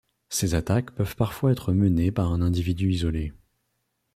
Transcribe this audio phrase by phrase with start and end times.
[0.29, 3.33] Ces attaques peuvent parfois être menées par un individu isolé.